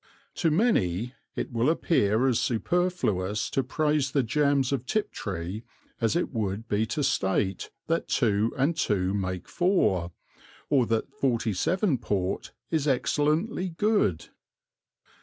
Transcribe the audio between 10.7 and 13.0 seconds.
or that '47 port is